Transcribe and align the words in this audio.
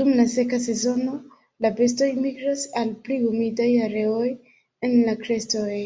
Dum 0.00 0.08
la 0.18 0.24
seka 0.32 0.58
sezono 0.66 1.14
la 1.66 1.70
bestoj 1.80 2.08
migras 2.26 2.62
al 2.82 2.92
pli 3.08 3.16
humidaj 3.22 3.66
areoj 3.88 4.28
en 4.90 4.94
la 5.10 5.16
krestoj. 5.24 5.80